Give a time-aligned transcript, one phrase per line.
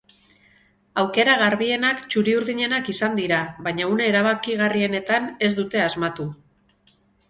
[1.01, 6.33] Aukera garbienak txuri-urdinenak izan dira, baina une erabakigarrienetan ez dute asmatu.